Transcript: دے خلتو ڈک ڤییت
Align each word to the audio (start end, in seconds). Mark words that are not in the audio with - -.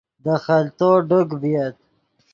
دے 0.23 0.35
خلتو 0.45 0.89
ڈک 1.09 1.27
ڤییت 1.41 1.77